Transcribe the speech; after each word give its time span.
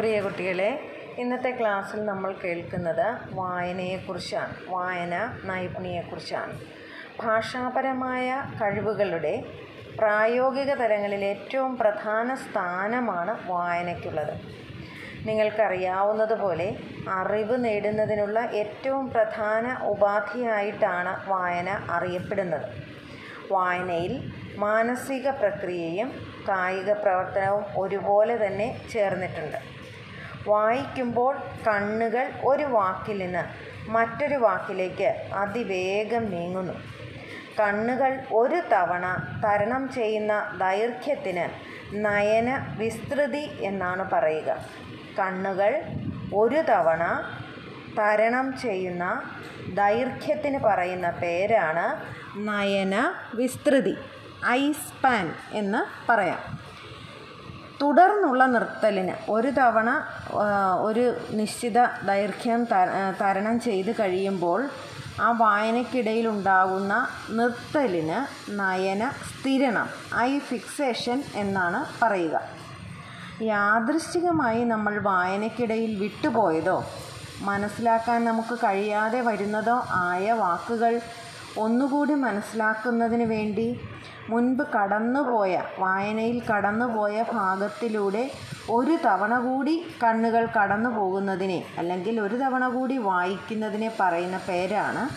പ്രിയ 0.00 0.18
കുട്ടികളെ 0.24 0.68
ഇന്നത്തെ 1.22 1.50
ക്ലാസ്സിൽ 1.56 1.98
നമ്മൾ 2.04 2.30
കേൾക്കുന്നത് 2.42 3.08
വായനയെക്കുറിച്ചാണ് 3.38 4.54
വായന 4.68 5.14
നൈപുണിയെക്കുറിച്ചാണ് 5.48 6.54
ഭാഷാപരമായ 7.22 8.28
കഴിവുകളുടെ 8.60 9.32
പ്രായോഗിക 9.98 10.70
തലങ്ങളിൽ 10.82 11.24
ഏറ്റവും 11.24 11.72
പ്രധാന 11.80 12.28
സ്ഥാനമാണ് 12.44 13.32
വായനയ്ക്കുള്ളത്. 13.50 14.32
നിങ്ങൾക്കറിയാവുന്നതുപോലെ 15.26 16.68
അറിവ് 17.16 17.58
നേടുന്നതിനുള്ള 17.64 18.38
ഏറ്റവും 18.62 19.04
പ്രധാന 19.16 19.74
ഉപാധിയായിട്ടാണ് 19.92 21.12
വായന 21.28 21.68
അറിയപ്പെടുന്നത്. 21.96 22.68
വായനയിൽ 23.50 24.14
മാനസിക 24.64 25.28
പ്രക്രിയയും 25.42 26.10
കായിക 26.48 26.90
പ്രവർത്തനവും 27.04 27.66
ഒരുപോലെ 27.82 28.36
തന്നെ 28.46 28.70
ചേർന്നിട്ടുണ്ട്. 28.94 29.60
വായിക്കുമ്പോൾ 30.46 31.36
കണ്ണുകൾ 31.68 32.32
ഒരു 32.44 32.62
വാക്കിൽ 32.62 33.18
നിന്ന് 33.18 33.44
മറ്റൊരു 33.90 34.34
വാക്കിലേക്ക് 34.34 35.28
അതിവേഗം 35.34 36.30
നീങ്ങുന്നു. 36.30 36.72
കണ്ണുകൾ 37.60 38.18
ഒരു 38.32 38.62
തവണ 38.72 39.04
തരണം 39.44 39.92
ചെയ്യുന്ന 39.92 40.58
ദൈർഘ്യത്തിന് 40.58 41.48
നയന 41.92 42.74
വിസ്തൃതി 42.78 43.50
എന്നാണ് 43.60 44.10
പറയുക. 44.10 44.56
കണ്ണുകൾ 45.18 45.82
ഒരു 46.34 46.62
തവണ 46.68 47.24
തരണം 47.98 48.58
ചെയ്യുന്ന 48.58 49.22
ദൈർഘ്യത്തിന് 49.74 50.58
പറയുന്ന 50.58 51.10
പേരാണ് 51.10 51.86
നയന 52.36 53.14
വിസ്തൃതി 53.34 53.96
ഐ 54.46 54.72
സ്പാൻ 54.72 55.32
എന്ന് 55.52 56.10
പറയാം. 56.12 56.59
തുടർന്നുള്ള 57.80 58.46
നിർത്തലിന് 58.46 59.14
ഒരു 59.28 59.48
തവണ 59.48 59.90
ഒരു 60.80 61.04
നിശ്ചിത 61.30 61.78
ദൈർഘ്യം 62.02 62.66
തരണം 63.20 63.60
ചെയ്ത് 63.60 64.00
കഴിയുമ്പോൾ 64.00 64.68
ആ 65.20 65.30
വായനയ്ക്കിടയിലുണ്ടാകുന്ന 65.30 67.08
നിർത്തലിന് 67.30 68.18
നയന 68.52 69.10
സ്ഥിരണം 69.30 69.88
ഐ 70.18 70.38
ഫിക്സേഷൻ 70.38 71.22
എന്നാണ് 71.34 72.04
പറയുക. 72.04 72.36
യാദൃശ്ചികമായി 73.42 74.64
നമ്മൾ 74.64 74.98
വായനയ്ക്കിടയിൽ 75.00 75.98
വിട്ടുപോയതോ 75.98 76.84
മനസ്സിലാക്കാൻ 77.42 78.24
നമുക്ക് 78.24 78.54
കഴിയാതെ 78.64 79.20
വരുന്നതോ 79.20 79.76
ആയ 79.90 80.32
വാക്കുകൾ 80.32 81.00
ഒന്നുകൂടി 81.58 82.14
മനസ്സിലാക്കുന്നതിന് 82.14 83.22
വേണ്ടി 83.22 83.80
മുൻപ് 84.28 84.62
കടന്നുപോയ 84.62 85.62
വായനയിൽ 85.78 86.42
കടന്നുപോയ 86.44 87.24
ഭാഗത്തിലൂടെ 87.32 88.30
ഒരു 88.70 88.98
തവണ 89.06 89.38
കൂടി 89.38 89.96
കണ്ണുകൾ 90.02 90.46
കടന്നു 90.46 90.90
പോകുന്നതിനെ 90.90 91.64
അല്ലെങ്കിൽ 91.78 92.20
ഒരു 92.20 92.34
തവണ 92.34 92.68
കൂടി 92.68 92.98
വായിക്കുന്നതിനെ 92.98 93.92
പറയുന്ന 94.00 94.40
പേരാണ് 94.48 95.08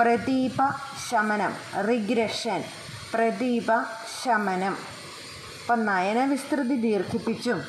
പ്രദീപ 0.00 0.56
ശമനം 1.10 1.52
റിഗ്രഷൻ. 1.88 2.62
പ്രദീപ 3.14 3.66
ശമനം. 4.22 4.76
അപ്പം 5.60 5.86
നയനവിസ്തൃതി 5.86 6.76
ദീർഘിപ്പിച്ചും 6.80 7.62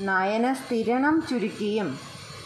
നയനസ്ഥിരണം 0.00 1.26
ചുരുക്കിയും 1.30 1.98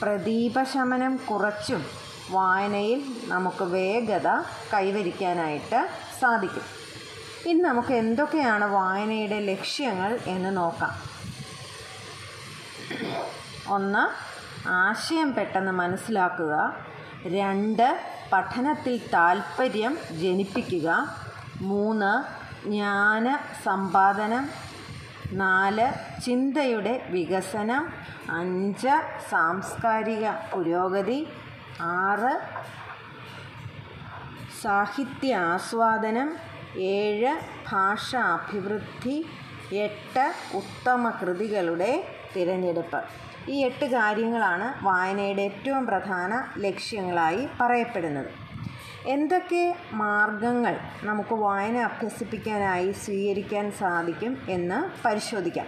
പ്രദീപശമനം 0.02 1.20
കുറച്ചും 1.30 2.05
വായനയിൽ 2.30 3.04
നമുക്ക് 3.24 3.64
വേഗത 3.64 4.28
കൈവരിക്കാനായിട്ട് 4.74 5.88
സാധിക്കും. 6.20 6.62
ഇനി 7.46 7.60
നമുക്ക് 7.60 7.92
എന്തൊക്കെയാണ് 7.92 8.64
വായനയുടെ 8.64 9.38
ലക്ഷ്യങ്ങൾ 9.38 10.18
എന്ന് 10.26 10.56
നോക്കാം. 10.56 10.92
ഒന്ന് 13.68 14.26
ആശയം 14.68 15.34
പെട്ടെന്ന് 15.34 15.72
മനസ്സിലാക്കുക. 15.72 16.76
രണ്ട് 17.26 18.00
പഠനത്തിൽ 18.32 19.00
താൽപ്പര്യം 19.14 19.98
ജനിപ്പിക്കുക. 20.10 21.16
മൂന്ന് 21.60 22.36
ജ്ഞാന 22.64 23.38
സമ്പാദനം. 23.64 24.50
നാല് 25.32 25.92
ചിന്തയുടെ 26.20 27.06
വികസനം. 27.10 27.92
അഞ്ച് 28.30 29.02
സാംസ്കാരിക 29.30 30.30
പുരോഗതി. 30.30 31.28
ആറ്. 31.80 32.40
സാഹിത്യ 34.62 35.36
ആസ്വാദനം 35.36 36.36
ഏഴ്. 36.76 37.40
ഭാഷാ 37.72 38.20
അഭിവൃദ്ധി 38.20 39.26
എട്ട്. 39.72 40.34
ഉത്തമ 40.54 41.10
കൃതികളുടെ 41.10 42.04
തിരഞ്ഞെടുപ്പ്. 42.36 43.04
ഈ 43.48 43.64
എട്ട് 43.64 43.84
കാര്യങ്ങളാണ് 43.84 44.84
വായനയുടെ 44.84 45.42
ഏറ്റവും 45.42 45.86
പ്രധാന 45.86 46.44
ലക്ഷ്യങ്ങളായി 46.58 47.48
പറയപ്പെടുന്നത്. 47.60 48.26
എന്തൊക്കെ 49.06 49.76
മാർഗങ്ങൾ 49.92 50.76
നമുക്ക് 51.02 51.34
വായന 51.34 51.76
അഭ്യസിപ്പിക്കാനായി 51.76 52.92
സ്വീകരിക്കാൻ 52.92 53.70
സാധിക്കും 53.70 54.38
എന്ന് 54.48 55.02
പരിശോധിക്കാം. 55.04 55.66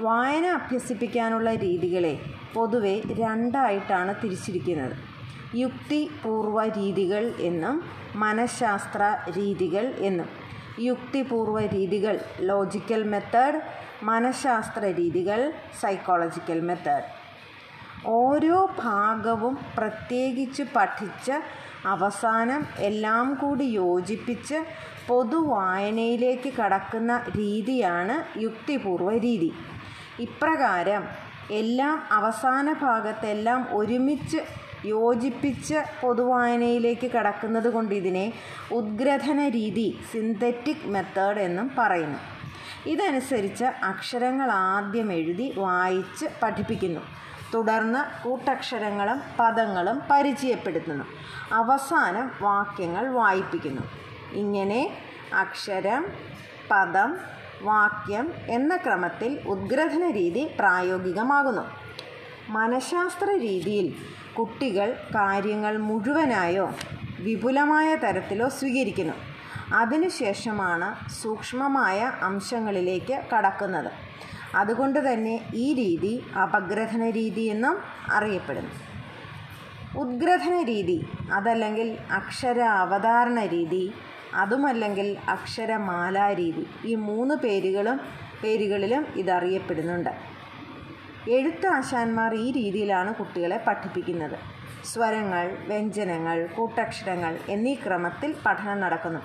വായന 0.00 0.46
അഭ്യസിപ്പിക്കാനുള്ള 0.46 1.54
രീതികളെ 1.54 2.20
പൊതുവെ 2.54 3.00
രണ്ടായിട്ടാണ് 3.10 4.14
തിരിച്ചിരിക്കുന്നത്. 4.24 5.17
യുക്തിപൂർവ 5.54 6.64
രീതികൾ 6.66 7.34
എന്നും 7.40 7.84
മനഃശാസ്ത്ര 8.14 9.16
രീതികൾ 9.28 9.94
എന്നും. 9.98 10.26
യുക്തിപൂർവ 10.80 11.60
രീതികൾ 11.60 12.20
ലോജിക്കൽ 12.40 13.04
മെത്തേഡ് 13.04 13.60
മനഃശാസ്ത്ര 14.02 14.80
രീതികൾ 14.80 15.52
സൈക്കോളജിക്കൽ 15.80 16.60
മെത്തേഡ് 16.60 17.04
ഓരോ 18.06 18.70
ഭാഗവും 18.78 19.58
പ്രത്യേകിച്ച് 19.76 20.62
പഠിച്ച് 20.74 21.32
അവസാനം 21.86 22.66
എല്ലാം 22.78 23.34
കൂടി 23.34 23.64
യോജിപ്പിച്ച് 23.64 24.58
പൊതുവായനയിലേക്ക് 25.08 26.52
കടക്കുന്ന 26.52 27.22
രീതിയാണ് 27.36 28.38
യുക്തിപൂർവ 28.40 29.18
രീതി 29.18 29.54
ഇപ്രകാരം 30.20 31.04
എല്ലാം 31.50 32.02
അവസാന 32.12 32.72
ഭാഗത്തെല്ലാം 32.72 33.66
ഒരുമിച്ച് 33.72 34.40
യോജിപ്പിച്ച് 34.84 35.74
പൊതുവായനയിലേക്ക് 36.02 37.10
കടക്കുന്നത് 37.10 37.68
കൊണ്ട് 37.68 37.94
ഇതിനെ 37.94 38.32
ഉദ്ഗ്രഥന 38.72 39.48
രീതി 39.48 39.98
സിന്തറ്റിക് 40.12 40.86
മെത്തേഡ് 40.86 41.38
എന്നും 41.38 41.70
പറയുന്നു. 41.78 42.18
ഇതനുസരിച്ച് 42.86 43.64
അക്ഷരങ്ങൾ 43.64 44.50
ആദ്യം 44.50 45.12
എഴുതി 45.12 45.54
വായിച്ച് 45.56 46.26
പഠിപ്പിക്കുന്നു. 46.42 47.00
തുടർന്ന് 47.54 48.28
കൂട്ടക്ഷരങ്ങളും 48.28 49.22
പദങ്ങളും 49.38 50.02
പരിചയപ്പെടുത്തുന്നു. 50.10 51.04
അവസാനം 51.52 52.30
വാക്യങ്ങൾ 52.40 53.08
വായിപ്പിക്കുന്നു. 53.08 53.82
ഇങ്ങനെ 54.32 54.90
അക്ഷരം 55.34 56.06
പദം 56.70 57.18
വാക്യം 57.62 58.32
എന്ന 58.46 58.76
ക്രമത്തിൽ 58.76 59.40
ഉദ്ഗ്രഥന 59.48 60.10
രീതി 60.10 60.50
പ്രായോഗികമാകുന്നു. 60.58 61.62
മനഃശാസ്ത്ര 62.48 63.30
രീതിയിൽ 63.30 63.94
കുട്ടികൾ 64.38 64.92
കാര്യങ്ങൾ 65.14 65.76
മുഴുവനായോ 65.76 66.70
വിപുലമായ 67.20 67.94
തരത്തിലോ 67.94 68.48
സ്വീകരിക്കുന്നു. 68.48 69.14
അതിനുശേഷമാണ് 69.74 71.10
സൂക്ഷ്മമായ 71.10 72.12
അംശങ്ങളിലേക്ക് 72.22 73.20
കടക്കുന്നത്. 73.34 73.90
അതുകൊണ്ട് 74.54 75.12
തന്നെ 75.12 75.44
ഈ 75.54 75.74
രീതി 75.74 76.24
അപഗ്രഥന 76.42 77.10
രീതി 77.10 77.40
എന്നും 77.40 77.78
അറിയപ്പെടുന്നു. 78.12 78.70
ഉദ്ഗ്രഥന 79.98 80.62
രീതി 80.62 81.06
അതല്ലെങ്കിൽ 81.32 81.98
അക്ഷര 82.12 82.60
അവതാരണ 82.60 83.46
രീതി 83.46 83.92
അതുമല്ലെങ്കിൽ 84.34 85.16
അക്ഷരമാലാ 85.28 86.32
രീതി 86.32 86.66
ഈ 86.84 86.94
മൂന്ന് 86.94 87.34
പേരുകളും 87.34 88.00
പേരുകളിലും 88.42 89.06
ഇതറിയപ്പെടുന്നുണ്ട്. 89.16 90.37
എഴുത്താശാന്മാർ 91.26 92.34
ഈ 92.34 92.52
രീതിയിലാണ് 92.52 93.14
കുട്ടികളെ 93.14 93.64
പഠിപ്പിക്കുന്നത്. 93.66 94.38
സ്വരങ്ങൾ 94.84 95.56
വ്യഞ്ജനങ്ങൾ 95.66 96.46
കൂട്ടക്ഷരങ്ങൾ 96.56 97.38
എന്നീ 97.48 97.74
ക്രമത്തിൽ 97.74 98.34
പഠനം 98.46 98.80
നടക്കുന്നു. 98.80 99.20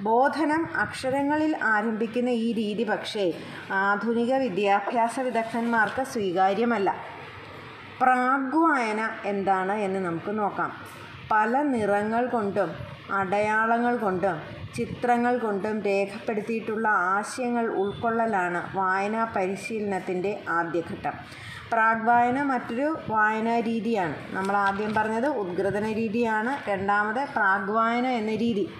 ബോധനം 0.00 0.68
അക്ഷരങ്ങളിൽ 0.76 1.56
ആരംഭിക്കുന്ന 1.62 2.28
ഈ 2.28 2.52
രീതി 2.52 2.84
പക്ഷേ 2.84 3.32
ആധുനിക 3.72 4.34
വിദ്യാഭ്യാസ 4.34 5.20
വിദഗ്ധന്മാർക്ക് 5.20 6.02
സ്വീകാര്യമല്ല. 6.02 6.94
പ്രാഗ്വായന 8.00 9.10
എന്താണ് 9.24 9.72
എന്ന് 9.72 10.00
നമുക്ക് 10.00 10.38
നോക്കാം. 10.38 10.72
പല 11.30 11.62
നിറങ്ങൾ 11.62 12.26
കൊണ്ടും 12.26 12.70
അടയാളങ്ങൾ 13.12 13.96
കൊണ്ടും 13.96 14.63
ചിത്രങ്ങൾ 14.74 15.38
കൊണ്ടും 15.38 15.82
രേഖപ്പെടുത്തിയിട്ടുള്ള 15.82 16.88
ആശയങ്ങൾ 16.88 17.66
ഉൾക്കൊള്ളലാണ് 17.66 18.76
വായനാ 18.76 19.24
പരിശീലനത്തിന്റെ 19.36 20.40
ആദ്യഘട്ടം. 20.48 21.12
പ്രാഗ്വായന 21.72 22.42
മറ്റൊരു 22.42 22.98
വായനാ 23.08 23.58
രീതിയാണ്. 23.60 24.14
നമ്മൾ 24.30 24.56
ആദ്യം 24.56 24.94
പറഞ്ഞത് 24.94 25.26
ഉദ്ഗ്രഥന 25.26 25.92
രീതിയാണ്. 25.92 26.70
രണ്ടാമത് 26.70 27.28
പ്രാഗ്വായന 27.36 28.06
എന്ന 28.06 28.34
രീതി. 28.34 28.70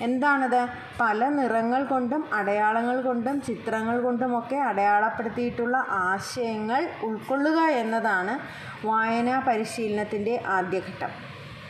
എന്താണത്? 0.00 0.68
പല 1.00 1.28
നിറങ്ങൾ 1.28 1.84
കൊണ്ടും 1.84 2.24
അടയാളങ്ങൾ 2.32 3.00
കൊണ്ടും 3.00 3.40
ചിത്രങ്ങൾ 3.40 4.00
കൊണ്ടുമൊക്കെ 4.00 4.56
അടയാളപ്പെടുത്തിയിട്ടുള്ള 4.56 5.76
ആശയങ്ങൾ 5.90 6.88
ഉൾക്കൊള്ളുക 7.02 7.58
എന്നതാണ് 7.58 8.34
വായനാ 8.86 9.38
പരിശീലനത്തിന്റെ 9.40 10.42
ആദ്യഘട്ടം. 10.46 11.10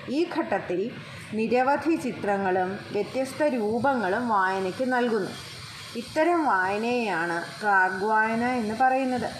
ഈ 0.08 0.26
ഘട്ടത്തിൽ 0.38 0.90
നിരവധി 1.32 1.94
ചിത്രങ്ങളും 1.96 2.78
വ്യത്യസ്ത 2.92 3.42
രൂപങ്ങളും 3.42 4.28
വായനയ്ക്ക് 4.28 4.92
നൽകുന്നു. 4.92 5.30
ഇത്തരം 5.96 6.44
വായനയെയാണ് 6.44 7.60
പ്രാഗ്വായന 7.60 8.44
എന്ന് 8.44 8.74
പറയുന്നത്. 8.80 9.30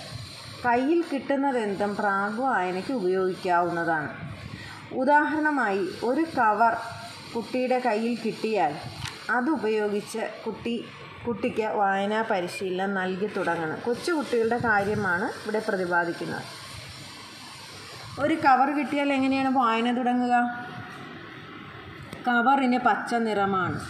കയ്യിൽ 0.66 1.04
കിട്ടുന്നതെന്തും 1.12 1.96
പ്രാഗ് 1.96 2.40
വായനയ്ക്ക് 2.40 2.92
ഉപയോഗിക്കാവുന്നതാണ്. 2.92 4.08
ഉദാഹരണമായി 4.92 5.88
ഒരു 6.04 6.26
കവർ 6.38 6.76
കുട്ടിയുടെ 7.36 7.78
കയ്യിൽ 7.78 8.18
കിട്ടിയാൽ 8.26 8.74
അതുപയോഗിച്ച് 9.30 10.30
കുട്ടി 10.46 10.84
കുട്ടിക്ക് 11.26 11.66
വായനാ 11.66 12.22
പരിശീലനം 12.22 12.94
നൽകി 12.94 13.26
തുടങ്ങണം. 13.26 13.78
കൊച്ചുകുട്ടികളുടെ 13.86 14.58
കാര്യമാണ് 14.58 15.24
ഇവിടെ 15.24 15.62
പ്രതിപാദിക്കുന്നത്. 15.68 16.42
ഒരു 18.20 18.34
കവർ 18.34 18.70
കിട്ടിയാൽ 18.70 19.12
എങ്ങനെയാണ് 19.12 19.56
വായന 19.56 19.96
തുടങ്ങുക? 19.96 20.71
കവറിന് 22.26 22.78
പച്ച 22.78 23.14
നിറമാണ്. 23.14 23.80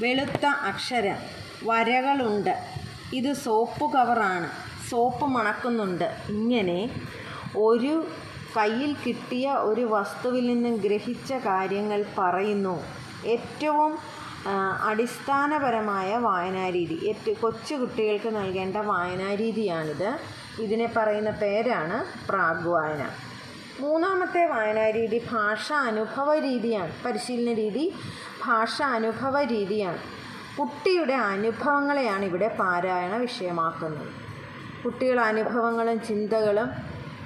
വെളുത്ത 0.00 0.46
അക്ഷരം. 0.46 1.16
വരകളുണ്ട്. 1.64 2.54
ഇത് 3.12 3.32
സോപ്പ് 3.32 3.92
കവറാണ്. 3.92 4.48
സോപ്പ് 4.90 5.26
മണക്കുന്നുണ്ട്. 5.26 6.16
ഇങ്ങനെ 6.28 6.90
ഒരു 7.56 8.06
കയ്യിൽ 8.56 8.96
കിട്ടിയ 9.06 9.50
ഒരു 9.52 9.80
വസ്തുവിൽ 9.80 10.46
നിന്നും 10.46 10.74
ഗ്രഹിച്ച 10.76 11.32
കാര്യങ്ങൾ 11.32 12.04
പറയുന്നു. 12.18 12.84
ഏറ്റവും 13.26 13.98
അടിസ്ഥാനപരമായ 14.82 16.16
വായനാരീതി. 16.16 16.96
ഏറ്റവും 17.08 17.36
കൊച്ചു 17.42 17.74
കുട്ടികൾക്ക് 17.74 18.36
നൽകേണ്ട 18.36 18.76
വായനാരീതിയാണിത്. 18.76 20.18
ഇതിനെ 20.62 20.88
പറയുന്ന 20.96 21.30
പേരാണ് 21.30 22.28
പ്രാഗ് 22.28 22.68
വായന 22.68 23.04
മൂന്നാമത്തെ 23.80 24.44
വായനാരീതി 24.44 25.18
ഭാഷ 25.32 25.72
അനുഭവ 25.72 26.38
രീതിയാണ്. 26.38 26.92
പരിശീലന 27.04 27.54
രീതി 27.54 27.94
ഭാഷ 28.46 28.82
അനുഭവ 28.82 29.42
രീതിയാണ്. 29.42 29.98
കുട്ടിയുടെ 30.58 31.14
അനുഭവങ്ങളെയാണ് 31.14 32.24
ഇവിടെ 32.24 32.48
പാരായണ 32.48 33.16
വിഷയമാക്കുന്നത്. 33.16 34.08
കുട്ടികളുടെ 34.82 35.22
അനുഭവങ്ങളും 35.22 36.00
ചിന്തകളും 36.00 36.70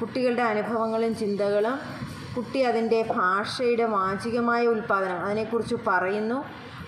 കുട്ടികളുടെ 0.01 0.43
അനുഭവങ്ങളും 0.43 1.17
ചിന്തകളും 1.17 1.81
കുട്ടി 2.37 2.59
അതിന്റെ 2.59 3.03
ഭാഷയുടെ 3.03 3.85
വാചികമായ 3.85 4.67
ഉൽപ്പാദനം 4.67 5.19
അതിനെക്കുറിച്ച് 5.19 5.77
പറയുന്നു. 5.87 6.45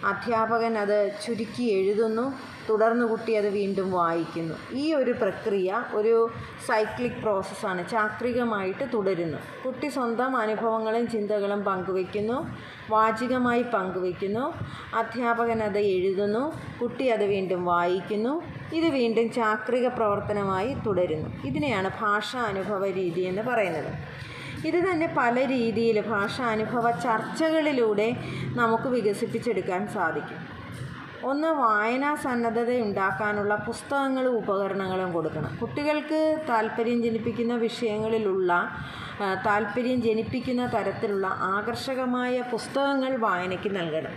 അധ്യാപകൻ 0.06 0.78
അത് 0.78 1.10
ചുരുക്കി 1.26 1.62
എഴുതുന്നു. 1.62 2.34
തുടർന്ന് 2.70 3.06
കുട്ടി 3.06 3.32
അത് 3.32 3.48
വീണ്ടും 3.48 3.92
വായിക്കുന്നു. 3.92 4.54
ഈ 4.72 4.94
ഒരു 4.94 5.10
പ്രക്രിയ 5.10 5.84
ഒരു 5.94 6.30
സൈക്ലിക് 6.68 7.22
പ്രോസസ്സാണ്. 7.22 7.88
ചാക്രികമായിട്ട് 7.88 8.88
തുടരുന്നു. 8.94 9.38
കുട്ടി 9.66 9.88
സ്വന്തം 9.88 10.36
അനുഭവങ്ങളും 10.36 11.10
ചിന്തകളും 11.10 11.64
പങ്കുവയ്ക്കുന്നു. 11.64 12.56
വാചികമായി 12.90 13.62
പങ്കുവയ്ക്കുന്നു. 13.62 14.54
അധ്യാപകൻ 14.96 15.62
അത് 15.62 15.78
എഴുതുന്നു. 15.78 16.52
കുട്ടി 16.82 17.06
അത് 17.06 17.24
വീണ്ടും 17.24 17.64
വായിക്കുന്നു. 17.64 18.42
ഇത് 18.74 18.86
വീണ്ടും 18.86 19.32
ചാക്രിക 19.32 19.88
പ്രവർത്തനമായി 19.88 20.74
തുടരുന്നു. 20.86 21.30
ഇതിനെയാണ് 21.44 21.90
ഭാഷാ 22.00 22.42
അനുഭവ 22.42 22.90
രീതി 22.90 23.20
എന്ന് 23.20 23.42
പറയുന്നത്. 23.42 24.20
ഇത് 24.64 24.90
തന്നെ 24.90 25.14
പല 25.16 25.46
രീതിയിൽ 25.46 26.00
ഭാഷാനുഭവ 26.00 26.90
ചർച്ചകളിലൂടെ 26.90 28.16
നമുക്ക് 28.54 28.88
വികസിപ്പിച്ചെടുക്കാൻ 28.88 29.88
സാധിക്കും. 29.88 30.38
ഒന്ന് 31.22 31.48
വായനാ 31.48 32.14
സന്നദ്ധത 32.14 32.70
ഉണ്ടാക്കാനുള്ള 32.82 33.54
പുസ്തകങ്ങളും 33.54 34.36
ഉപകരണങ്ങളും 34.36 35.12
കൊടുക്കണം. 35.12 35.56
കുട്ടികൾക്ക് 35.56 36.44
താല്പര്യം 36.48 37.02
ജനിപ്പിക്കുന്ന 37.02 37.54
വിഷയങ്ങളിലുള്ള 37.54 38.70
താല്പര്യം 39.46 40.02
ജനിപ്പിക്കുന്ന 40.02 40.66
തരത്തിലുള്ള 40.66 41.26
ആകർഷകമായ 41.26 42.42
പുസ്തകങ്ങൾ 42.52 43.16
വായനയ്ക്ക് 43.16 43.76
നൽകണം. 43.76 44.14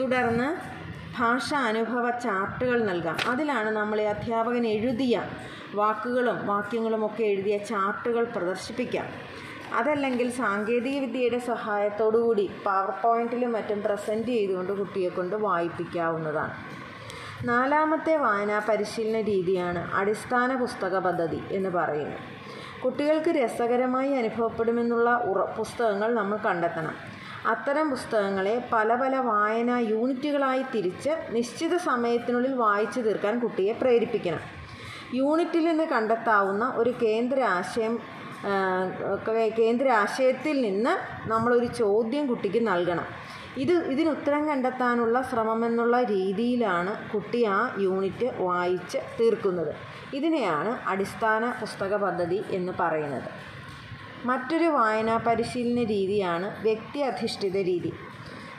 തുടർന്ന് 0.00 0.79
ഭാഷ 1.18 1.54
അനുഭവ 1.54 2.10
ചാർട്ടുകൾ 2.10 2.84
നൽകാം. 2.84 3.16
അതിലാണ് 3.28 3.70
നമ്മൾ 3.70 4.00
ഈ 4.00 4.04
അധ്യാപകൻ 4.04 4.66
എഴുതിയ 4.66 5.22
വാക്കുകളും 5.74 6.46
വാക്യങ്ങളും 6.46 7.06
ഒക്കെ 7.06 7.22
എഴുതിയ 7.22 7.58
ചാർട്ടുകൾ 7.58 8.24
പ്രദർശിപ്പിക്കാം 8.24 9.04
അതല്ലെങ്കിൽ 9.74 10.30
സാങ്കേതിക 10.30 11.00
വിദ്യയുടെ 11.00 11.38
സഹായത്തോടുകൂടി 11.38 12.50
പവർ 12.64 12.90
പോയിന്റിലും 13.02 13.52
മറ്റും 13.52 13.82
പ്രസന്റ് 13.82 14.26
ചെയ്തുകൊണ്ട് 14.26 14.72
കുട്ടിയെ 14.72 15.08
കൊണ്ട് 15.08 15.36
വായിപ്പിക്കാവുന്നതാണ്. 15.36 16.54
നാലാമത്തെ 17.44 18.16
വായനാ 18.16 18.58
പരിശീലന 18.68 19.20
രീതിയാണ് 19.20 19.90
അടിസ്ഥാന 19.94 20.56
പുസ്തക 20.56 20.98
പദ്ധതി 20.98 21.40
എന്ന് 21.50 21.70
പറയുന്നത്. 21.70 22.18
കുട്ടികൾക്ക് 22.84 23.30
രസകരമായി 23.30 24.12
അനുഭവപ്പെടുമെന്നുള്ള 24.12 25.10
ഉറ 25.10 25.44
പുസ്തകങ്ങൾ 25.44 26.14
നമ്മൾ 26.14 26.36
കണ്ടെത്തണം. 26.36 27.09
അത്തരം 27.48 27.90
പുസ്തകങ്ങളെ 27.90 28.68
പല 28.72 28.94
പല 28.94 29.16
വായനാ 29.16 29.78
യൂണിറ്റുകളായി 29.78 30.64
തിരിച്ച് 30.74 31.12
നിശ്ചിത 31.30 31.76
സമയത്തിനുള്ളിൽ 31.76 32.54
വായിച്ചു 32.54 33.00
തീർക്കാൻ 33.00 33.38
കുട്ടിയെ 33.38 33.72
പ്രേരിപ്പിക്കണം. 33.72 34.42
യൂണിറ്റിൽ 35.14 35.64
നിന്ന് 35.64 35.84
കണ്ടെത്താവുന്ന 35.84 36.64
ഒരു 36.76 36.94
കേന്ദ്ര 37.02 37.40
ആശയം 37.40 37.98
കേന്ദ്ര 39.58 39.88
ആശയത്തിൽ 39.88 40.60
നിന്ന് 40.60 40.92
നമ്മളൊരു 41.30 41.66
ചോദ്യം 41.66 42.26
കുട്ടിക്ക് 42.26 42.68
നൽകണം. 42.68 43.06
ഇത് 43.58 43.72
ഇതിന് 43.72 44.08
ഉത്തരം 44.08 44.48
കണ്ടെത്താനുള്ള 44.48 45.22
ശ്രമമെന്നുള്ള 45.22 46.02
രീതിയിലാണ് 46.02 47.10
കുട്ടി 47.10 47.44
ആ 47.44 47.74
യൂണിറ്റ് 47.78 48.28
വായിച്ച് 48.38 48.98
തീർക്കുന്നത്. 49.20 49.72
ഇതിനെയാണ് 50.14 50.78
അടിസ്ഥാന 50.88 51.52
പുസ്തക 51.60 51.96
പദ്ധതി 51.96 52.44
എന്ന് 52.50 52.72
പറയുന്നത്. 52.80 53.28
മറ്റൊരു 54.24 54.64
വായനാ 54.64 55.16
പരിശീലന 55.16 55.84
രീതിയാണ് 55.84 56.62
വ്യക്തി 56.62 56.98
അധിഷ്ഠിത 56.98 57.56
രീതി. 57.56 57.92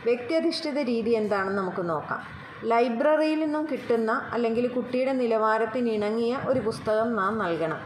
വ്യക്തി 0.05 0.33
അധിഷ്ഠിത 0.33 0.79
രീതി 0.79 1.09
എന്താണെന്ന് 1.09 1.57
നമുക്ക് 1.57 1.89
നോക്കാം. 1.89 2.23
ലൈബ്രറിയിൽ 2.63 3.39
നിന്നും 3.39 3.67
കിട്ടുന്ന 3.71 4.29
അല്ലെങ്കിൽ 4.33 4.67
കുട്ടിയുടെ 4.67 5.13
നിലവാരത്തിനിണങ്ങിയ 5.13 6.39
ഒരു 6.47 6.59
പുസ്തകം 6.59 7.15
നാം 7.15 7.37
നൽകണം. 7.37 7.79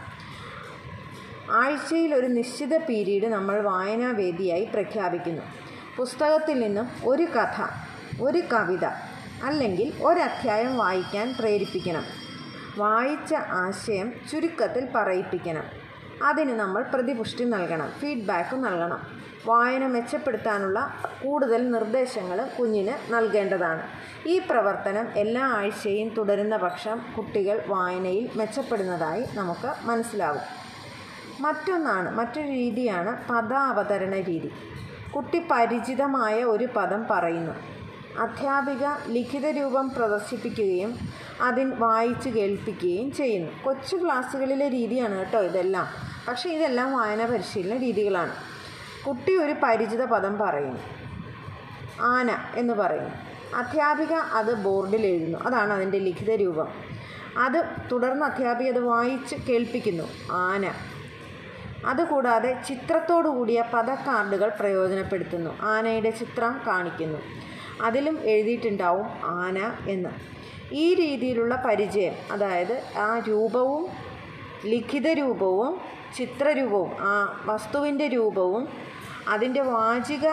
ആഴ്ചയിൽ 1.51 2.15
ഒരു 2.15 2.27
നിശ്ചിത 2.27 2.77
പീരീഡ് 2.77 3.27
നമ്മൾ 3.27 3.61
വായനാവേദിയായി 3.61 4.65
പ്രഖ്യാപിക്കുന്നു. 4.65 5.41
പുസ്തകത്തിൽ 5.97 6.59
നിന്നും 6.59 6.89
ഒരു 7.05 7.23
കഥ 7.23 7.67
ഒരു 8.21 8.41
കവിത 8.53 8.85
അല്ലെങ്കിൽ 9.43 9.93
ഒരധ്യായം 10.03 10.77
വായിക്കാൻ 10.77 11.35
പ്രേരിപ്പിക്കണം. 11.39 12.03
വായിച്ച 12.77 13.33
ആശയം 13.33 14.13
ചുരുക്കത്തിൽ 14.31 14.87
പറയിപ്പിക്കണം. 14.95 15.84
അതിന് 16.23 16.59
നമ്മൾ 16.59 16.83
പ്രതിപുഷ്ടി 16.83 17.43
നൽകണം 17.43 17.91
ഫീഡ്ബാക്ക് 17.91 18.65
നൽകണം. 18.65 18.99
വായന 19.45 19.87
മെച്ചപ്പെടുത്താനുള്ള 19.87 20.93
കൂടുതൽ 21.23 21.71
നിർദ്ദേശങ്ങൾ 21.71 22.49
കുഞ്ഞിന് 22.59 23.13
നൽകേണ്ടതാണ്. 23.13 23.83
ഈ 24.27 24.41
പ്രവർത്തനം 24.49 25.07
എല്ലാ 25.15 25.41
ആഴ്ചയും 25.41 26.09
തുടരുന്ന 26.17 26.57
പക്ഷം 26.57 27.01
കുട്ടികൾ 27.17 27.63
വായനയിൽ 27.67 28.29
മെച്ചപ്പെടുന്നതായി 28.35 29.25
നമുക്ക് 29.33 29.87
മനസ്സിലാകും 29.87 30.41
മറ്റൊന്നാണ് 31.39 32.15
മറ്റൊരു 32.15 32.47
രീതിയാണ് 32.47 33.27
പദാവതരണ 33.29 34.15
രീതി. 34.21 34.51
കുട്ടി 35.15 35.47
പരിചിതമായ 35.51 36.43
ഒരു 36.43 36.67
പദം 36.75 37.05
പറയുന്നു. 37.11 37.74
അധ്യാപിക 38.19 38.85
ലിഖിത 39.07 39.45
രൂപം 39.45 39.89
പ്രദർശിപ്പിക്കുകയും 39.89 40.97
അതിൽ 41.41 41.73
വായിച്ച് 41.75 42.29
കേൾപ്പിക്കുകയും 42.29 43.11
ചെയ്യുന്നു. 43.11 43.51
കൊച്ചു 43.63 43.95
ക്ലാസ്സുകളിലെ 43.95 44.69
രീതിയാണ് 44.69 45.17
കേട്ടോ 45.17 45.41
ഇതെല്ലാം. 45.41 45.87
പക്ഷേ 46.27 46.49
ഇതെല്ലാം 46.49 46.97
വായന 46.97 47.25
പരിശീലന 47.25 47.77
രീതികളാണ്. 47.77 48.31
കുട്ടി 49.07 49.35
ഒരു 49.35 49.55
പരിചിത 49.63 50.05
പദം 50.05 50.37
പറയുന്നു. 50.37 50.79
ആന 52.01 52.37
എന്ന് 52.55 52.73
പറയുന്നു. 52.73 53.09
അധ്യാപിക 53.55 54.13
അത് 54.13 54.55
ബോർഡിൽ 54.55 55.05
എഴുതുന്നു. 55.05 55.39
അതാണ് 55.39 55.73
അതിന്റെ 55.73 55.99
ലിഖിത 55.99 56.31
രൂപം. 56.31 56.67
അത് 57.37 57.65
തുടർന്ന് 57.91 58.25
അധ്യാപിക 58.25 58.67
അത് 58.67 58.79
വായിച്ച് 58.79 59.35
കേൾപ്പിക്കുന്നു. 59.35 60.03
ആന. 60.31 60.71
അതുകൂടാതെ 61.85 62.61
ചിത്രത്തോടു 62.67 63.27
കൂടിയ 63.27 63.61
കാർഡുകൾ 63.73 64.49
പ്രയോജനപ്പെടുത്തുന്നു. 64.49 65.57
ആനയുടെ 65.61 66.09
ചിത്രം 66.09 66.61
കാണിക്കുന്നു. 66.67 67.19
അതിലും 67.81 68.19
എഴുതിയിട്ടുണ്ടാവും 68.19 69.05
ആന 69.23 69.71
എന്ന്. 69.87 70.09
ഈ 70.71 70.93
രീതിയിലുള്ള 70.93 71.63
പരിചയം 71.65 72.13
അതായത് 72.31 72.83
ആ 72.97 73.19
രൂപവും 73.19 73.87
ലിഖിത 74.65 75.07
രൂപവും 75.07 75.81
ചിത്രരൂപവും 76.15 76.91
ആ 76.99 77.41
വസ്തുവിന്റെ 77.45 78.07
രൂപവും 78.07 78.67
അതിന്റെ 79.27 79.61
വാചിക 79.61 80.27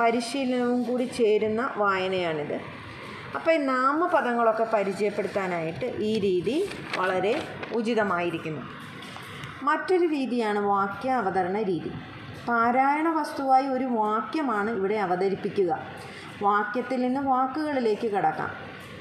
പരിശീലനവും 0.00 0.82
കൂടി 0.82 1.04
ചേരുന്ന 1.04 1.74
വായനയാണിത്. 1.76 2.60
അപ്പോൾ 3.34 3.52
ഈ 3.52 3.56
നാമപദങ്ങളൊക്കെ 3.56 4.64
പരിചയപ്പെടുത്താനായിട്ട് 4.64 5.86
ഈ 5.86 6.18
രീതി 6.18 6.70
വളരെ 6.96 7.42
ഉചിതമായിരിക്കുന്നു. 7.74 8.62
മറ്റൊരു 9.62 10.06
രീതിയാണ് 10.06 10.58
വാക്യാവതരണ 10.58 11.62
രീതി. 11.62 11.90
പാരായണ 12.48 13.08
വസ്തുവായി 13.08 13.66
ഒരു 13.66 13.84
വാക്യമാണ് 13.84 14.70
ഇവിടെ 14.70 14.94
അവതരിപ്പിക്കുക. 14.94 15.78
വാക്യത്തിൽ 16.42 17.00
നിന്ന് 17.00 17.20
വാക്കുകളിലേക്ക് 17.20 18.10
കടക്കാം. 18.10 18.50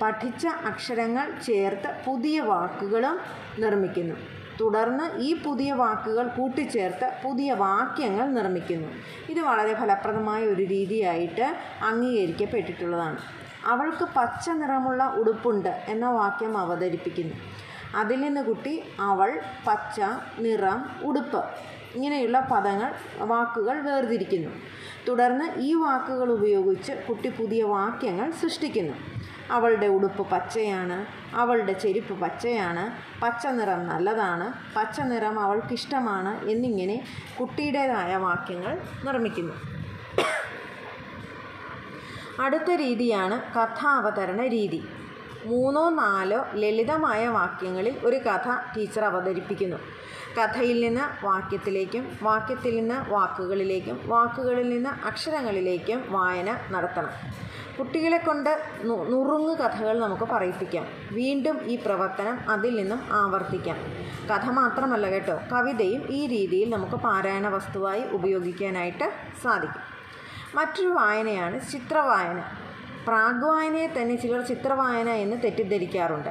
പഠിച്ച 0.02 0.48
അക്ഷരങ്ങൾ 0.48 1.32
ചേർത്ത് 1.46 2.02
പുതിയ 2.06 2.40
വാക്കുകളും 2.42 3.20
നിർമ്മിക്കുന്നു. 3.60 4.16
തുടർന്ന് 4.62 5.18
ഈ 5.18 5.44
പുതിയ 5.44 5.72
വാക്കുകൾ 5.72 6.28
കൂട്ടിച്ചേർത്ത് 6.28 7.14
പുതിയ 7.24 7.54
വാക്യങ്ങൾ 7.54 8.26
നിർമ്മിക്കുന്നു. 8.30 8.88
ഇത് 9.30 9.40
വളരെ 9.40 9.74
ഫലപ്രദമായ 9.74 10.44
ഒരു 10.44 10.64
രീതിയായിട്ട് 10.64 11.56
അംഗീകരിക്കപ്പെട്ടിട്ടുള്ളതാണ്. 11.84 13.18
അവൾക്ക് 13.66 14.08
പച്ച 14.16 14.50
നിറമുള്ള 14.50 15.04
ഉടുപ്പുണ്ട് 15.04 15.70
എന്ന 15.70 16.10
വാക്യം 16.10 16.58
അവതരിപ്പിക്കുന്നു. 16.58 17.36
അതിൽ 17.96 18.22
നിന്ന് 18.22 18.46
കുട്ടി 18.46 18.84
അവൾ 19.00 19.42
പച്ച 19.68 20.02
നിറം 20.40 20.86
ഉടുപ്പ്. 21.04 21.46
ഇങ്ങനെയുള്ള 21.96 22.40
പദങ്ങൾ 22.52 22.94
വാക്കുകൾ 23.18 23.82
വേർതിരിക്കുന്നു. 23.82 24.52
തുടർന്ന് 25.08 25.62
ഈ 25.62 25.74
വാക്കുകൾ 25.74 26.32
ഉപയോഗിച്ച് 26.32 26.94
കുട്ടി 27.10 27.30
പുതിയ 27.30 27.64
വാക്യങ്ങൾ 27.64 28.32
സൃഷ്ടിക്കുന്നു. 28.32 28.94
അവളുടെ 29.52 29.88
ഉടുപ്പ് 29.88 30.24
പച്ചയാണ് 30.30 31.06
അവളുടെ 31.36 31.74
ചെരുപ്പ് 31.74 32.22
പച്ചയാണ് 32.22 32.84
പച്ച 33.22 33.48
നിറം 33.48 33.88
നല്ലതാണ് 33.88 34.54
പച്ച 34.76 35.00
നിറം 35.02 35.40
അവൾക്കിഷ്ടമാണ് 35.40 36.50
എന്നിങ്ങനെ 36.50 37.04
കുട്ടിയുടേതായ 37.40 38.16
വാക്യങ്ങൾ 38.16 38.82
നിർമ്മിക്കുന്നു. 39.06 39.54
അടുത്ത 42.40 42.72
രീതിയാണ് 42.72 43.36
കഥാവതരണ 43.54 44.42
രീതി. 44.48 44.84
മൂന്നോ 45.46 45.90
നാലോ 45.90 46.46
ലളിതമായ 46.56 47.28
വാക്യങ്ങളിൽ 47.28 47.96
ഒരു 48.04 48.16
കഥ 48.16 48.48
ടീച്ചർ 48.76 49.04
അവതരിപ്പിക്കുന്നു. 49.06 49.78
കഥയിൽ 50.38 50.78
നിന്ന് 50.86 51.26
വാക്യത്തിലേക്കും 51.26 52.18
വാക്യത്തിൽ 52.22 52.74
നിന്ന് 52.80 53.10
വാക്കുകളിലേക്കും 53.10 54.00
വാക്കുകളിൽ 54.06 54.70
നിന്ന് 54.70 54.90
അക്ഷരങ്ങളിലേക്കും 55.06 56.00
വായന 56.10 56.58
നടത്തണം. 56.72 57.10
കുട്ടികളെ 57.80 58.18
കൊണ്ട് 58.18 58.50
നുറുങ്ങ് 58.84 59.56
കഥകൾ 59.58 60.00
നമുക്ക് 60.00 60.24
പറയിപ്പിക്കാം. 60.24 60.86
വീണ്ടും 61.12 61.58
ഈ 61.64 61.76
പ്രവർത്തനം 61.76 62.50
അതിൽ 62.50 62.76
നിന്നും 62.76 63.02
ആവർത്തിക്കാം. 63.12 63.78
കഥ 64.32 64.50
മാത്രമല്ല 64.50 65.10
കേട്ടോ 65.10 65.40
കവിതയും 65.52 66.04
ഈ 66.10 66.28
രീതിയിൽ 66.28 66.70
നമുക്ക് 66.70 66.94
പാരായണ 66.94 67.48
വസ്തുവായി 67.48 68.04
ഉപയോഗിക്കാനായിട്ട് 68.12 69.12
സാധിക്കും. 69.44 69.82
മറ്റൊരു 70.56 70.88
വായനയാണ് 70.88 71.58
ചിത്രവായന. 71.72 72.42
പ്രാഗ്വായനയെ 73.08 73.88
തന്നെ 73.88 74.16
ചിലർ 74.16 74.42
ചിത്രവായന 74.42 75.10
എന്ന് 75.10 75.38
തെറ്റിദ്ധരിക്കാറുണ്ട്. 75.44 76.30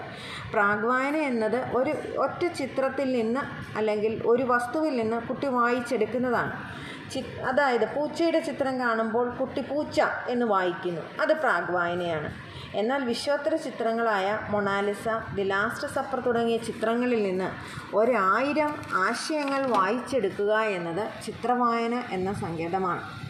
പ്രാഗ്വായന 0.52 1.16
എന്നത് 1.16 1.76
ഒരു 1.76 1.95
ഒറ്റ 2.19 2.47
ചിത്രത്തിൽ 2.47 3.12
നിന്ന് 3.12 3.40
അല്ലെങ്കിൽ 3.78 4.23
ഒരു 4.26 4.43
വസ്തുവിൽ 4.43 4.97
നിന്ന് 4.97 5.23
കുട്ടി 5.23 5.47
വായിച്ചെടുക്കുന്നതാണ്. 5.47 6.85
ചി 7.11 7.19
അതായത് 7.19 7.95
പൂച്ചയുടെ 7.95 8.40
ചിത്രം 8.40 8.81
കാണുമ്പോൾ 8.81 9.31
കുട്ടി 9.31 9.61
പൂച്ച 9.61 10.00
എന്ന് 10.28 10.47
വായിക്കുന്നു. 10.47 11.02
അത് 11.21 11.33
പ്രാഗ്വായനയാണ്. 11.33 12.35
എന്നാൽ 12.76 13.04
വിശ്വോത്തര 13.04 13.57
ചിത്രങ്ങളായ 13.57 14.38
Mona Lisa 14.50 15.09
the 15.35 15.43
Last 15.43 15.95
Supper 15.95 16.21
തുടങ്ങിയ 16.21 16.57
ചിത്രങ്ങളിൽ 16.57 17.23
നിന്ന് 17.23 17.50
ഒരായിരം 17.97 18.75
ആശയങ്ങൾ 18.95 19.66
വായിച്ചെടുക്കുക 19.66 20.59
എന്നത് 20.59 21.25
ചിത്രവായന 21.25 22.02
എന്ന 22.11 22.33
സങ്കേതമാണ്. 22.33 23.24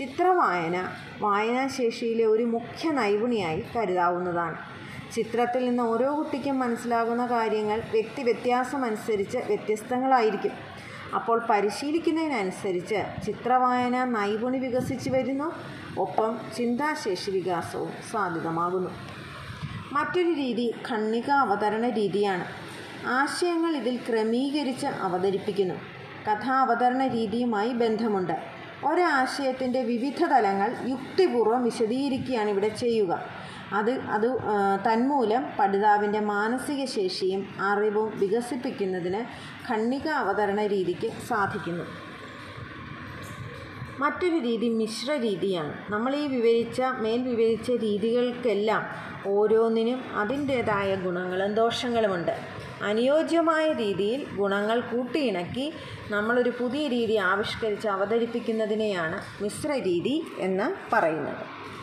ചിത്രവായന 0.00 0.88
വായനാശേഷിയിലെ 1.20 2.24
ഒരു 2.24 2.42
മുഖ്യ 2.42 2.90
നൈപുണിയായി 2.90 3.64
കരുതാവുന്നതാണ്. 3.76 4.56
ചിത്രത്തിൽ 5.12 5.68
നിന്ന് 5.68 5.82
ഓരോ 5.82 6.18
കുട്ടിക്കും 6.18 6.58
മനസ്സിലാകുന്ന 6.58 7.26
കാര്യങ്ങൾ 7.26 7.82
വ്യക്തി 7.90 8.22
വ്യത്യാസമനുസരിച്ച് 8.22 9.38
വ്യത്യസ്തങ്ങളായിരിക്കും. 9.38 10.50
അപ്പോൾ 11.14 11.46
പരിശീലിക്കുന്നതിനനുസരിച്ച് 11.50 13.26
ചിത്രവായന 13.26 14.04
നൈപുണി 14.04 14.58
വികസിച്ചു 14.58 15.10
വരുന്നു. 15.10 15.52
ഒപ്പം 15.98 16.38
ചിന്താശേഷി 16.56 17.30
വികാസവും 17.30 17.92
സാധ്യതമാകുന്നു. 18.12 18.90
മറ്റൊരു 19.92 20.32
രീതി 20.32 20.74
ഖണ്ണിക 20.90 21.30
അവതരണ 21.30 21.88
രീതിയാണ്. 21.88 22.44
ആശയങ്ങൾ 23.06 23.76
ഇതിൽ 23.76 23.96
ക്രമീകരിച്ച് 23.96 24.86
അവതരിപ്പിക്കുന്നു. 24.86 25.74
കഥാ 26.30 26.60
അവതരണ 26.60 27.06
രീതിയുമായി 27.06 27.72
ബന്ധമുണ്ട്. 27.72 28.59
ഒരാശയത്തിന്റെ 28.84 29.82
വിവിധ 29.82 30.24
തലങ്ങൾ 30.24 30.76
യുക്തിപൂർവം 30.88 31.64
വിശദീകരിക്കുകയാണ് 31.64 32.50
ഇവിടെ 32.50 32.68
ചെയ്യുക. 32.68 33.12
അത് 33.72 33.90
അത് 33.90 34.28
തന്മൂലം 34.86 35.46
പഠിതാവിന്റെ 35.58 36.20
മാനസിക 36.20 36.84
ശേഷിയും 36.84 37.48
അറിവും 37.60 38.18
വികസിപ്പിക്കുന്നതിന് 38.18 39.20
ഖണ്ണിക 39.72 40.08
അവതരണ 40.08 40.66
രീതിക്ക് 40.66 41.10
സാധിക്കുന്നു. 41.28 41.84
മറ്റൊരു 43.98 44.38
രീതി 44.38 44.68
മിശ്ര 44.68 45.12
രീതിയാണ്. 45.12 45.92
നമ്മൾ 45.92 46.16
ഈ 46.16 46.26
വിവരിച്ച 46.26 46.80
മേൽ 46.80 47.22
വിവരിച്ച 47.22 47.70
രീതികൾക്കെല്ലാം 47.70 48.82
ഓരോന്നിനും 49.26 50.04
അതിന്റേതായ 50.14 50.94
ഗുണങ്ങളും 50.94 51.54
ദോഷങ്ങളുമുണ്ട്. 51.54 52.59
അനുയോജ്യമായ 52.82 53.72
രീതിയിൽ 53.72 54.36
ഗുണങ്ങൾ 54.36 54.80
കൂട്ടിയിണക്കി 54.80 55.72
നമ്മളൊരു 56.10 56.52
പുതിയ 56.60 56.88
രീതി 56.88 57.16
ആവിഷ്കരിച്ച് 57.16 57.88
അവതരിപ്പിക്കുന്നതിനെയാണ് 57.88 59.42
മിശ്ര 59.42 59.72
രീതി 59.72 60.22
എന്ന് 60.38 60.94
പറയുന്നത്. 60.94 61.44